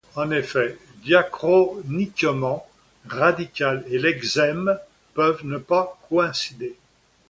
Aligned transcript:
En 0.15 0.31
effet, 0.31 0.79
diachroniquement, 1.03 2.67
radical 3.07 3.85
et 3.91 3.99
lexème 3.99 4.79
peuvent 5.13 5.45
ne 5.45 5.59
pas 5.59 5.95
coïncider. 6.09 6.75